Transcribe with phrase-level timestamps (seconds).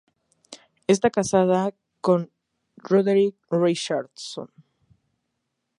[0.93, 2.31] Está casada con
[2.77, 4.49] Roderick Richardson.